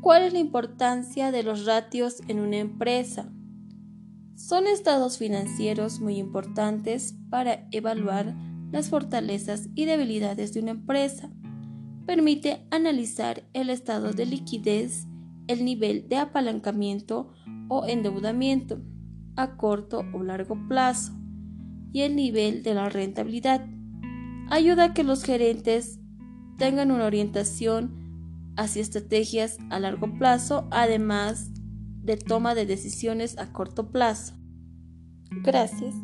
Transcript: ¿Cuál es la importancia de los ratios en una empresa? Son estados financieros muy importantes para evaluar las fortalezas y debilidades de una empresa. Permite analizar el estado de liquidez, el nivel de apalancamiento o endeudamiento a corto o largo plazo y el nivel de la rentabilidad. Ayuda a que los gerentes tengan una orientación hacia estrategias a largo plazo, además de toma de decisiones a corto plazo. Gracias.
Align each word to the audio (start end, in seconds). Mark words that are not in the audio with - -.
¿Cuál 0.00 0.22
es 0.22 0.32
la 0.32 0.38
importancia 0.38 1.30
de 1.30 1.42
los 1.42 1.66
ratios 1.66 2.22
en 2.26 2.40
una 2.40 2.56
empresa? 2.56 3.30
Son 4.34 4.66
estados 4.66 5.18
financieros 5.18 6.00
muy 6.00 6.16
importantes 6.16 7.14
para 7.28 7.68
evaluar 7.70 8.34
las 8.72 8.88
fortalezas 8.88 9.68
y 9.74 9.84
debilidades 9.84 10.54
de 10.54 10.60
una 10.60 10.70
empresa. 10.70 11.30
Permite 12.06 12.66
analizar 12.70 13.44
el 13.52 13.68
estado 13.68 14.12
de 14.12 14.24
liquidez, 14.24 15.06
el 15.48 15.66
nivel 15.66 16.08
de 16.08 16.16
apalancamiento 16.16 17.34
o 17.68 17.86
endeudamiento 17.86 18.80
a 19.36 19.58
corto 19.58 20.02
o 20.14 20.22
largo 20.22 20.56
plazo 20.66 21.12
y 21.92 22.00
el 22.00 22.16
nivel 22.16 22.62
de 22.62 22.72
la 22.72 22.88
rentabilidad. 22.88 23.66
Ayuda 24.48 24.84
a 24.84 24.94
que 24.94 25.04
los 25.04 25.24
gerentes 25.24 26.00
tengan 26.56 26.90
una 26.90 27.04
orientación 27.04 27.99
hacia 28.60 28.82
estrategias 28.82 29.56
a 29.70 29.80
largo 29.80 30.18
plazo, 30.18 30.68
además 30.70 31.48
de 32.02 32.18
toma 32.18 32.54
de 32.54 32.66
decisiones 32.66 33.38
a 33.38 33.52
corto 33.52 33.90
plazo. 33.90 34.34
Gracias. 35.42 35.94